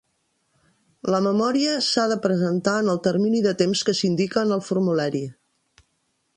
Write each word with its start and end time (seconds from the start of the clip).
La 1.15 1.19
memòria 1.25 1.75
s'ha 1.89 2.05
de 2.13 2.17
presentar 2.23 2.75
en 2.85 2.91
el 2.95 3.03
termini 3.09 3.45
de 3.49 3.55
temps 3.63 3.87
que 3.91 3.95
s'indica 4.01 4.47
en 4.47 4.59
el 4.59 4.67
formulari. 4.71 5.25